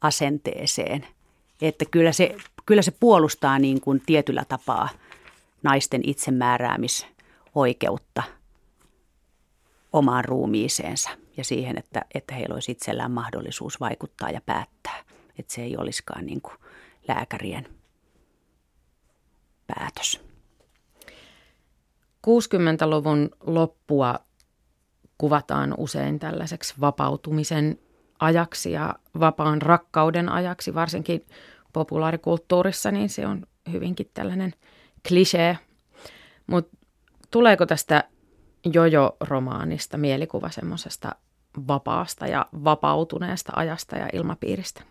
asenteeseen. 0.00 1.06
Että 1.62 1.84
kyllä 1.90 2.12
se 2.12 2.36
kyllä 2.66 2.82
se 2.82 2.90
puolustaa 2.90 3.58
niin 3.58 3.80
kuin 3.80 4.02
tietyllä 4.06 4.44
tapaa 4.48 4.88
naisten 5.62 6.00
itsemääräämisoikeutta 6.04 8.22
omaan 9.92 10.24
ruumiiseensa 10.24 11.10
ja 11.36 11.44
siihen, 11.44 11.78
että, 11.78 12.02
että 12.14 12.34
heillä 12.34 12.54
olisi 12.54 12.72
itsellään 12.72 13.10
mahdollisuus 13.10 13.80
vaikuttaa 13.80 14.30
ja 14.30 14.40
päättää. 14.46 15.04
Että 15.38 15.54
se 15.54 15.62
ei 15.62 15.76
olisikaan 15.76 16.26
niin 16.26 16.40
kuin 16.40 16.54
lääkärien 17.08 17.68
päätös. 19.66 20.20
60-luvun 22.26 23.30
loppua 23.40 24.20
kuvataan 25.18 25.74
usein 25.78 26.18
tällaiseksi 26.18 26.74
vapautumisen 26.80 27.78
ajaksi 28.18 28.72
ja 28.72 28.94
vapaan 29.20 29.62
rakkauden 29.62 30.28
ajaksi, 30.28 30.74
varsinkin 30.74 31.26
populaarikulttuurissa, 31.72 32.90
niin 32.90 33.08
se 33.08 33.26
on 33.26 33.46
hyvinkin 33.72 34.10
tällainen 34.14 34.52
klisee. 35.08 35.58
Mutta 36.46 36.76
tuleeko 37.30 37.66
tästä 37.66 38.04
Jojo-romaanista 38.64 39.96
mielikuva 39.96 40.50
semmoisesta 40.50 41.12
vapaasta 41.68 42.26
ja 42.26 42.46
vapautuneesta 42.52 43.52
ajasta 43.56 43.96
ja 43.96 44.08
ilmapiiristä? 44.12 44.82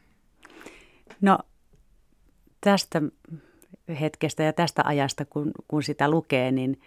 No 1.22 1.40
tästä 2.62 3.02
hetkestä 4.00 4.44
ja 4.44 4.54
tästä 4.54 4.82
ajasta, 4.86 5.26
kun, 5.26 5.52
kun 5.68 5.84
sitä 5.84 6.10
lukee, 6.10 6.52
niin 6.52 6.82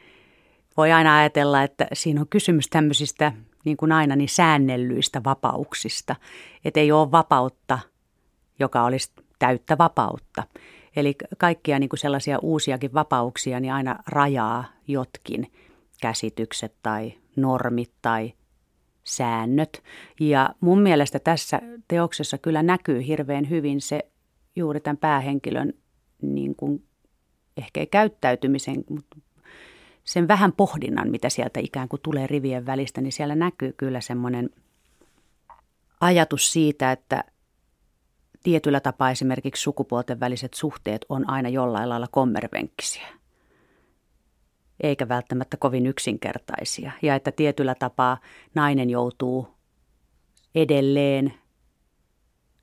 voi 0.77 0.93
aina 0.93 1.17
ajatella, 1.17 1.63
että 1.63 1.87
siinä 1.93 2.21
on 2.21 2.29
kysymys 2.29 2.69
tämmöisistä, 2.69 3.33
niin 3.65 3.77
kuin 3.77 3.93
aina, 3.93 4.17
niin 4.17 4.29
säännellyistä 4.29 5.25
vapauksista. 5.25 6.17
Että 6.65 6.81
ei 6.81 6.93
ole 6.93 7.11
vapautta, 7.11 7.79
joka 8.59 8.85
olisi 8.85 9.11
täyttä 9.45 9.79
vapautta. 9.79 10.43
Eli 10.97 11.15
kaikkia 11.39 11.79
niin 11.79 11.89
kuin 11.89 12.01
sellaisia 12.01 12.39
uusiakin 12.39 12.95
vapauksia 12.95 13.61
niin 13.61 13.73
aina 13.73 13.99
rajaa 14.07 14.65
jotkin 14.89 15.53
käsitykset 16.01 16.75
tai 16.83 17.15
normit 17.37 17.93
tai 18.03 18.33
säännöt. 19.05 19.83
Ja 20.21 20.55
mun 20.61 20.81
mielestä 20.81 21.19
tässä 21.19 21.61
teoksessa 21.89 22.39
kyllä 22.39 22.63
näkyy 22.63 23.07
hirveän 23.07 23.51
hyvin 23.51 23.81
se 23.81 24.01
juuri 24.57 24.81
tämän 24.81 24.97
päähenkilön 24.97 25.73
niin 26.23 26.57
kuin, 26.57 26.85
ehkä 27.57 27.81
ei 27.81 27.87
käyttäytymisen, 27.87 28.85
mutta 28.91 29.17
sen 30.05 30.29
vähän 30.29 30.53
pohdinnan, 30.53 31.11
mitä 31.11 31.29
sieltä 31.29 31.61
ikään 31.61 31.89
kuin 31.89 32.03
tulee 32.03 32.27
rivien 32.27 32.67
välistä, 32.67 33.01
niin 33.01 33.13
siellä 33.13 33.35
näkyy 33.35 33.73
kyllä 33.77 34.01
semmoinen 34.01 34.51
ajatus 36.01 36.53
siitä, 36.53 36.93
että 36.93 37.25
tietyllä 38.45 38.81
tapaa 38.81 39.11
esimerkiksi 39.11 39.63
sukupuolten 39.63 40.21
väliset 40.21 40.55
suhteet 40.55 41.05
on 41.09 41.31
aina 41.31 41.49
jollain 41.49 41.89
lailla 41.89 42.07
kommervenkkisiä, 42.11 43.09
eikä 44.81 45.09
välttämättä 45.09 45.57
kovin 45.57 45.87
yksinkertaisia. 45.87 46.93
Ja 47.03 47.15
että 47.15 47.33
tietyllä 47.33 47.75
tapaa 47.75 48.19
nainen 48.55 48.91
joutuu 48.91 49.49
edelleen 50.55 51.35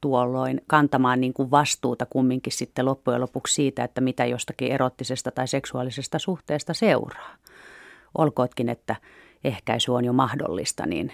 tuolloin 0.01 0.61
kantamaan 0.67 1.21
niin 1.21 1.33
kuin 1.33 1.51
vastuuta 1.51 2.05
kumminkin 2.05 2.53
sitten 2.53 2.85
loppujen 2.85 3.21
lopuksi 3.21 3.55
siitä, 3.55 3.83
että 3.83 4.01
mitä 4.01 4.25
jostakin 4.25 4.71
erottisesta 4.71 5.31
tai 5.31 5.47
seksuaalisesta 5.47 6.19
suhteesta 6.19 6.73
seuraa. 6.73 7.35
Olkootkin, 8.17 8.69
että 8.69 8.95
ehkäisy 9.43 9.91
on 9.91 10.05
jo 10.05 10.13
mahdollista, 10.13 10.85
niin 10.85 11.11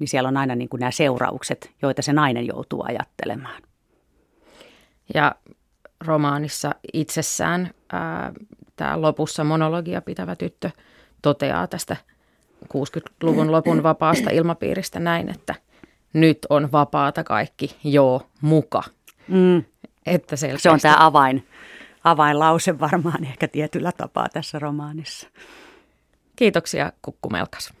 niin 0.00 0.08
siellä 0.08 0.28
on 0.28 0.36
aina 0.36 0.54
niin 0.54 0.68
kuin 0.68 0.80
nämä 0.80 0.90
seuraukset, 0.90 1.70
joita 1.82 2.02
se 2.02 2.12
nainen 2.12 2.46
joutuu 2.46 2.84
ajattelemaan. 2.88 3.62
Ja 5.14 5.34
romaanissa 6.06 6.74
itsessään 6.92 7.70
ää, 7.92 8.32
tämä 8.76 9.00
lopussa 9.00 9.44
monologia 9.44 10.02
pitävä 10.02 10.36
tyttö 10.36 10.70
toteaa 11.22 11.66
tästä 11.66 11.96
60-luvun 12.64 13.52
lopun 13.56 13.82
vapaasta 13.82 14.30
ilmapiiristä 14.30 15.00
näin, 15.00 15.28
että 15.28 15.54
nyt 16.12 16.38
on 16.50 16.72
vapaata 16.72 17.24
kaikki, 17.24 17.76
joo, 17.84 18.22
muka. 18.40 18.82
Mm. 19.28 19.64
Että 20.06 20.36
selkeästi... 20.36 20.62
Se 20.62 20.70
on 20.70 20.80
tämä 20.80 20.96
avain, 20.98 21.46
avainlause 22.04 22.80
varmaan 22.80 23.24
ehkä 23.24 23.48
tietyllä 23.48 23.92
tapaa 23.92 24.28
tässä 24.28 24.58
romaanissa. 24.58 25.28
Kiitoksia 26.36 26.92
Kukkumelkas. 27.02 27.79